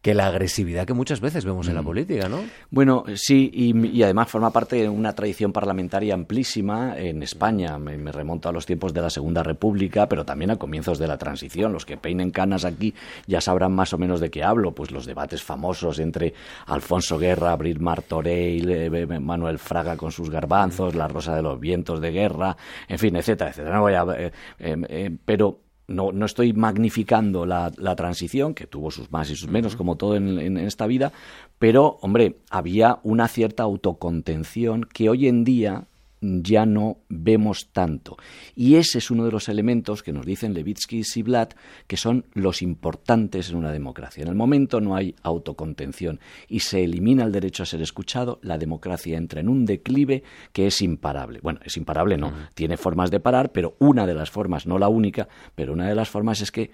que 0.00 0.14
la 0.14 0.26
agresividad 0.26 0.86
que 0.86 0.94
muchas 0.94 1.20
veces 1.20 1.44
vemos 1.44 1.68
en 1.68 1.74
la 1.74 1.82
política, 1.82 2.28
¿no? 2.28 2.40
Bueno, 2.70 3.04
sí, 3.14 3.50
y, 3.52 3.86
y 3.88 4.02
además 4.02 4.28
forma 4.28 4.52
parte 4.52 4.76
de 4.76 4.88
una 4.88 5.12
tradición 5.12 5.52
parlamentaria 5.52 6.14
amplísima 6.14 6.96
en 6.96 7.22
España. 7.22 7.78
Me, 7.78 7.98
me 7.98 8.12
remonto 8.12 8.48
a 8.48 8.52
los 8.52 8.64
tiempos 8.64 8.94
de 8.94 9.02
la 9.02 9.10
Segunda 9.10 9.42
República, 9.42 10.08
pero 10.08 10.24
también 10.24 10.52
a 10.52 10.56
comienzos 10.56 10.98
de 10.98 11.08
la 11.08 11.18
transición. 11.18 11.72
Los 11.72 11.84
que 11.84 11.96
peinen 11.96 12.30
canas 12.30 12.64
aquí 12.64 12.94
ya 13.26 13.40
sabrán 13.40 13.72
más 13.72 13.92
o 13.92 13.98
menos 13.98 14.20
de 14.20 14.30
qué 14.30 14.44
hablo. 14.44 14.72
Pues 14.72 14.92
los 14.92 15.04
debates 15.04 15.42
famosos 15.42 15.98
entre 15.98 16.32
Alfonso 16.66 17.18
Guerra, 17.18 17.52
Abril 17.52 17.80
Martorell, 17.80 18.70
eh, 18.70 19.06
Manuel 19.18 19.58
Fraga 19.58 19.96
con 19.96 20.12
sus 20.12 20.30
garbanzos, 20.30 20.94
La 20.94 21.08
Rosa 21.08 21.34
de 21.34 21.42
los 21.42 21.58
Vientos 21.58 22.00
de 22.00 22.12
Guerra, 22.12 22.56
en 22.86 22.98
fin, 22.98 23.16
etcétera, 23.16 23.50
etcétera. 23.50 23.76
No 23.76 23.82
voy 23.82 23.94
a, 23.94 24.04
eh, 24.16 24.32
eh, 24.60 24.76
eh, 24.88 25.10
pero 25.24 25.60
no, 25.88 26.12
no 26.12 26.26
estoy 26.26 26.52
magnificando 26.52 27.46
la, 27.46 27.72
la 27.76 27.96
transición, 27.96 28.54
que 28.54 28.66
tuvo 28.66 28.90
sus 28.90 29.10
más 29.10 29.30
y 29.30 29.36
sus 29.36 29.48
menos, 29.48 29.74
como 29.74 29.96
todo 29.96 30.14
en, 30.16 30.38
en 30.38 30.58
esta 30.58 30.86
vida, 30.86 31.12
pero, 31.58 31.98
hombre, 32.02 32.36
había 32.50 33.00
una 33.02 33.26
cierta 33.26 33.64
autocontención 33.64 34.84
que 34.84 35.08
hoy 35.08 35.26
en 35.26 35.44
día 35.44 35.88
ya 36.20 36.66
no 36.66 36.98
vemos 37.08 37.68
tanto. 37.72 38.16
Y 38.54 38.76
ese 38.76 38.98
es 38.98 39.10
uno 39.10 39.24
de 39.24 39.32
los 39.32 39.48
elementos 39.48 40.02
que 40.02 40.12
nos 40.12 40.26
dicen 40.26 40.54
Levitsky 40.54 40.98
y 40.98 41.04
Siblat 41.04 41.54
que 41.86 41.96
son 41.96 42.24
los 42.34 42.62
importantes 42.62 43.50
en 43.50 43.56
una 43.56 43.72
democracia. 43.72 44.22
En 44.22 44.28
el 44.28 44.34
momento 44.34 44.80
no 44.80 44.96
hay 44.96 45.14
autocontención 45.22 46.20
y 46.48 46.60
se 46.60 46.84
elimina 46.84 47.24
el 47.24 47.32
derecho 47.32 47.62
a 47.62 47.66
ser 47.66 47.82
escuchado, 47.82 48.38
la 48.42 48.58
democracia 48.58 49.16
entra 49.16 49.40
en 49.40 49.48
un 49.48 49.64
declive 49.64 50.22
que 50.52 50.66
es 50.66 50.82
imparable. 50.82 51.40
Bueno, 51.42 51.60
es 51.64 51.76
imparable, 51.76 52.16
no, 52.16 52.32
tiene 52.54 52.76
formas 52.76 53.10
de 53.10 53.20
parar, 53.20 53.52
pero 53.52 53.76
una 53.78 54.06
de 54.06 54.14
las 54.14 54.30
formas, 54.30 54.66
no 54.66 54.78
la 54.78 54.88
única, 54.88 55.28
pero 55.54 55.72
una 55.72 55.88
de 55.88 55.94
las 55.94 56.08
formas 56.08 56.40
es 56.40 56.50
que 56.50 56.72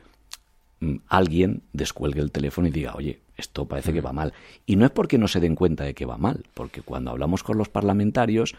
mm, 0.81 0.97
alguien 1.09 1.63
descuelgue 1.73 2.21
el 2.21 2.33
teléfono 2.33 2.69
y 2.69 2.71
diga, 2.71 2.95
oye, 2.95 3.21
esto 3.37 3.67
parece 3.67 3.93
que 3.93 4.01
va 4.01 4.13
mal. 4.13 4.33
Y 4.65 4.77
no 4.77 4.85
es 4.85 4.91
porque 4.91 5.19
no 5.19 5.29
se 5.29 5.41
den 5.41 5.55
cuenta 5.55 5.85
de 5.85 5.95
que 5.95 6.07
va 6.07 6.17
mal, 6.17 6.45
porque 6.55 6.83
cuando 6.83 7.11
hablamos 7.11 7.43
con 7.43 7.59
los 7.59 7.69
parlamentarios 7.69 8.55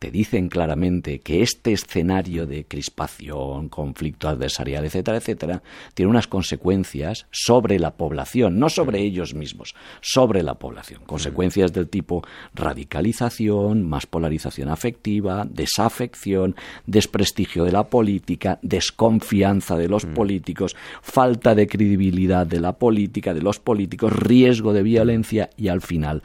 te 0.00 0.10
dicen 0.10 0.48
claramente 0.48 1.20
que 1.20 1.42
este 1.42 1.72
escenario 1.72 2.46
de 2.46 2.64
crispación, 2.64 3.68
conflicto 3.68 4.30
adversarial, 4.30 4.86
etcétera, 4.86 5.18
etcétera, 5.18 5.62
tiene 5.92 6.08
unas 6.08 6.26
consecuencias 6.26 7.26
sobre 7.30 7.78
la 7.78 7.92
población, 7.92 8.58
no 8.58 8.70
sobre 8.70 9.00
ellos 9.00 9.34
mismos, 9.34 9.74
sobre 10.00 10.42
la 10.42 10.54
población. 10.54 11.02
Consecuencias 11.04 11.74
del 11.74 11.90
tipo 11.90 12.22
radicalización, 12.54 13.86
más 13.86 14.06
polarización 14.06 14.70
afectiva, 14.70 15.46
desafección, 15.48 16.56
desprestigio 16.86 17.64
de 17.64 17.72
la 17.72 17.84
política, 17.90 18.58
desconfianza 18.62 19.76
de 19.76 19.88
los 19.88 20.06
políticos, 20.06 20.76
falta 21.02 21.54
de 21.54 21.66
credibilidad 21.66 22.46
de 22.46 22.60
la 22.60 22.78
política, 22.78 23.34
de 23.34 23.42
los 23.42 23.60
políticos, 23.60 24.14
riesgo 24.14 24.72
de 24.72 24.82
violencia 24.82 25.50
y 25.58 25.68
al 25.68 25.82
final 25.82 26.22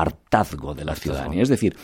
hartazgo 0.00 0.74
de 0.74 0.84
la 0.84 0.94
ciudadanía. 0.94 1.42
Es 1.42 1.48
decir, 1.48 1.76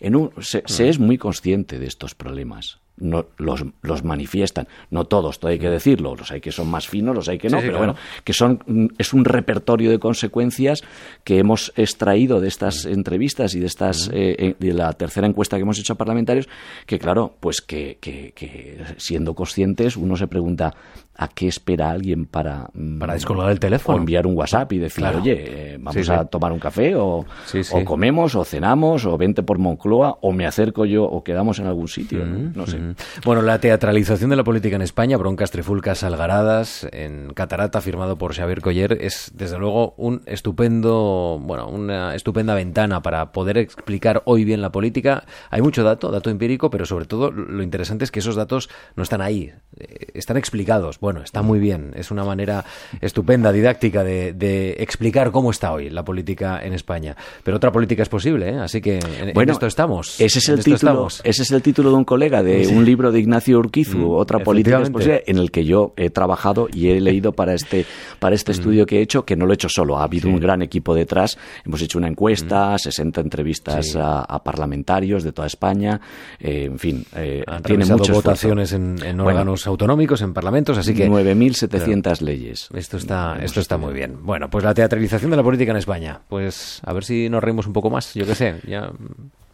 en 0.00 0.16
un- 0.16 0.30
se, 0.40 0.62
se 0.66 0.88
es 0.88 0.98
muy 0.98 1.18
consciente 1.18 1.78
de 1.78 1.86
estos 1.86 2.14
problemas. 2.14 2.78
No, 3.00 3.26
los, 3.36 3.64
los 3.82 4.02
manifiestan. 4.02 4.66
No 4.90 5.04
todos, 5.04 5.38
todo 5.38 5.52
hay 5.52 5.60
que 5.60 5.70
decirlo. 5.70 6.16
Los 6.16 6.32
hay 6.32 6.40
que 6.40 6.50
son 6.50 6.68
más 6.68 6.88
finos, 6.88 7.14
los 7.14 7.28
hay 7.28 7.38
que 7.38 7.48
no. 7.48 7.58
Sí, 7.58 7.62
sí, 7.62 7.66
pero 7.68 7.78
claro. 7.78 7.92
bueno, 7.92 8.08
que 8.24 8.32
son 8.32 8.58
mm, 8.66 8.86
es 8.98 9.12
un 9.12 9.24
repertorio 9.24 9.90
de 9.92 10.00
consecuencias 10.00 10.82
que 11.22 11.38
hemos 11.38 11.72
extraído 11.76 12.40
de 12.40 12.48
estas 12.48 12.86
entrevistas 12.86 13.54
y 13.54 13.60
de 13.60 13.66
estas 13.66 14.08
eh, 14.12 14.34
eh, 14.38 14.56
de 14.58 14.72
la 14.72 14.92
tercera 14.94 15.28
encuesta 15.28 15.56
que 15.56 15.62
hemos 15.62 15.78
hecho 15.78 15.92
a 15.92 15.96
parlamentarios 15.96 16.48
que 16.86 16.98
claro 16.98 17.36
pues 17.38 17.60
que, 17.60 17.98
que- 18.00 18.32
que 18.34 18.78
siendo 18.96 19.32
conscientes 19.34 19.96
uno 19.96 20.16
se 20.16 20.26
pregunta 20.26 20.74
a 21.14 21.28
qué 21.28 21.46
espera 21.46 21.90
alguien 21.90 22.26
para 22.26 22.68
mm, 22.74 22.98
Para 22.98 23.14
descolgar 23.14 23.52
el 23.52 23.60
teléfono. 23.60 23.96
o 23.96 24.00
enviar 24.00 24.26
un 24.26 24.36
WhatsApp 24.36 24.72
y 24.72 24.78
decir 24.78 25.02
Claro. 25.04 25.20
oye 25.22 25.67
vamos 25.88 25.94
Sí, 25.94 26.04
sí. 26.04 26.12
a 26.12 26.24
tomar 26.24 26.52
un 26.52 26.58
café 26.58 26.94
o, 26.96 27.24
Sí, 27.46 27.64
sí. 27.64 27.74
o 27.76 27.84
comemos 27.84 28.34
o 28.34 28.44
cenamos 28.44 29.04
o 29.04 29.16
vente 29.18 29.42
por 29.42 29.58
Moncloa 29.58 30.18
o 30.20 30.32
me 30.32 30.46
acerco 30.46 30.84
yo 30.84 31.04
o 31.04 31.24
quedamos 31.24 31.58
en 31.58 31.66
algún 31.66 31.88
sitio 31.88 32.24
¿no? 32.24 32.52
No 32.54 32.66
sé 32.66 32.78
Bueno, 33.24 33.42
la 33.42 33.58
teatralización 33.60 34.30
de 34.30 34.36
la 34.36 34.44
política 34.44 34.76
en 34.76 34.82
España, 34.82 35.16
broncas, 35.16 35.50
trifulcas, 35.50 36.02
algaradas, 36.04 36.86
en 36.92 37.32
Catarata, 37.34 37.80
firmado 37.80 38.16
por 38.16 38.34
Xavier 38.34 38.60
Coller, 38.60 38.98
es 39.00 39.32
desde 39.34 39.58
luego 39.58 39.94
un 39.96 40.22
estupendo, 40.26 41.38
bueno, 41.42 41.68
una 41.68 42.14
estupenda 42.14 42.54
ventana 42.54 43.00
para 43.02 43.32
poder 43.32 43.58
explicar 43.58 44.22
hoy 44.26 44.44
bien 44.44 44.60
la 44.60 44.70
política. 44.70 45.24
Hay 45.50 45.62
mucho 45.62 45.82
dato, 45.82 46.10
dato 46.10 46.30
empírico, 46.30 46.70
pero 46.70 46.84
sobre 46.86 47.04
todo 47.06 47.30
lo 47.30 47.62
interesante 47.62 48.04
es 48.04 48.10
que 48.10 48.18
esos 48.20 48.36
datos 48.36 48.68
no 48.96 49.02
están 49.02 49.20
ahí, 49.22 49.52
eh, 49.78 50.06
están 50.14 50.36
explicados. 50.36 51.00
Bueno, 51.00 51.22
está 51.22 51.42
muy 51.42 51.58
bien, 51.58 51.92
es 51.96 52.10
una 52.10 52.24
manera 52.24 52.64
estupenda, 53.00 53.52
didáctica 53.52 54.04
de, 54.04 54.32
de 54.32 54.76
explicar 54.80 55.30
cómo 55.30 55.50
está 55.50 55.72
hoy 55.72 55.77
la 55.90 56.04
política 56.04 56.60
en 56.62 56.72
España. 56.72 57.16
Pero 57.42 57.56
otra 57.56 57.70
política 57.72 58.02
es 58.02 58.08
posible, 58.08 58.50
¿eh? 58.50 58.58
así 58.58 58.80
que 58.80 58.98
en, 58.98 59.28
en 59.28 59.34
Bueno, 59.34 59.52
esto 59.52 59.66
estamos. 59.66 60.20
Ese 60.20 60.38
es 60.40 60.48
en 60.48 60.54
el 60.54 60.58
título. 60.60 60.76
estamos. 60.76 61.20
Ese 61.24 61.42
es 61.42 61.50
el 61.52 61.62
título 61.62 61.90
de 61.90 61.96
un 61.96 62.04
colega 62.04 62.42
de 62.42 62.66
un 62.68 62.84
libro 62.84 63.12
de 63.12 63.20
Ignacio 63.20 63.58
Urquizu, 63.58 63.98
Mm, 63.98 64.10
otra 64.14 64.38
política 64.40 64.80
es 64.82 64.90
posible, 64.90 65.22
en 65.26 65.38
el 65.38 65.50
que 65.50 65.64
yo 65.64 65.92
he 65.96 66.10
trabajado 66.10 66.68
y 66.72 66.88
he 66.90 67.00
leído 67.00 67.32
para 67.32 67.54
este 67.54 67.84
para 68.18 68.32
Mm. 68.32 68.34
este 68.34 68.52
estudio 68.52 68.86
que 68.86 68.98
he 68.98 69.02
hecho, 69.02 69.24
que 69.24 69.36
no 69.36 69.46
lo 69.46 69.52
he 69.52 69.54
hecho 69.54 69.68
solo. 69.68 69.98
Ha 69.98 70.04
habido 70.04 70.28
un 70.28 70.40
gran 70.40 70.62
equipo 70.62 70.94
detrás. 70.94 71.38
Hemos 71.64 71.80
hecho 71.82 71.98
una 71.98 72.08
encuesta, 72.08 72.76
60 72.78 73.20
entrevistas 73.20 73.86
Mm. 73.88 73.92
Sí. 73.92 73.98
a, 74.00 74.20
a 74.20 74.42
parlamentarios 74.42 75.22
de 75.22 75.32
toda 75.32 75.46
España. 75.46 76.00
eh, 76.40 76.64
en 76.64 76.78
fin, 76.78 77.04
eh, 77.16 77.42
Han 77.46 77.62
tiene 77.62 77.82
esfuerzo. 77.84 78.12
votaciones 78.14 78.72
en, 78.72 78.96
en 79.04 79.16
Bueno, 79.18 79.24
órganos 79.24 79.66
autonómicos, 79.66 80.22
en 80.22 80.32
parlamentos, 80.32 80.78
así 80.78 80.94
que 80.94 81.08
9.700 81.08 82.20
leyes. 82.20 82.68
esto 82.74 82.96
está, 82.96 83.38
esto 83.42 83.60
está 83.60 83.76
muy 83.78 83.92
bien. 83.92 84.16
Bueno, 84.22 84.48
pues 84.50 84.64
la 84.64 84.74
teatralización 84.74 85.30
de 85.30 85.36
la 85.36 85.42
política 85.42 85.57
en 85.66 85.76
España. 85.76 86.20
Pues 86.28 86.80
a 86.84 86.92
ver 86.92 87.04
si 87.04 87.28
nos 87.28 87.42
reímos 87.42 87.66
un 87.66 87.72
poco 87.72 87.90
más, 87.90 88.14
yo 88.14 88.24
qué 88.26 88.34
sé. 88.34 88.60
Ya, 88.66 88.90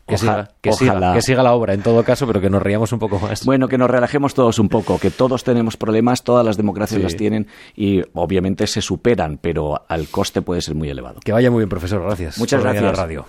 que, 0.07 0.17
Oja- 0.17 0.21
siga, 0.21 0.51
que, 0.61 0.73
siga, 0.75 0.93
ojalá. 0.93 1.15
que 1.15 1.23
siga 1.23 1.43
la 1.43 1.55
obra 1.55 1.73
en 1.73 1.81
todo 1.83 2.05
caso, 2.05 2.27
pero 2.27 2.39
que 2.39 2.51
nos 2.51 2.63
reíamos 2.63 2.93
un 2.93 2.99
poco 2.99 3.19
más. 3.19 3.43
Bueno, 3.47 3.69
que 3.69 3.79
nos 3.79 3.89
relajemos 3.91 4.35
todos 4.35 4.59
un 4.59 4.69
poco, 4.69 4.99
que 4.99 5.11
todos 5.11 5.45
tenemos 5.45 5.79
problemas, 5.79 6.23
todas 6.25 6.45
las 6.45 6.59
democracias 6.59 6.99
Sí. 6.99 7.03
las 7.03 7.17
tienen 7.17 7.47
y 7.75 8.03
obviamente 8.13 8.67
se 8.67 8.83
superan, 8.83 9.39
pero 9.41 9.83
el 9.89 10.09
coste 10.09 10.43
puede 10.43 10.61
ser 10.61 10.75
muy 10.75 10.91
elevado. 10.91 11.21
Que 11.25 11.33
vaya 11.33 11.51
muy 11.51 11.61
bien, 11.61 11.71
profesor. 11.71 12.03
Gracias. 12.03 12.37
Muchas 12.39 12.61
por 12.61 12.67
la 12.67 12.73
gracias. 12.81 12.99
radio. 12.99 13.25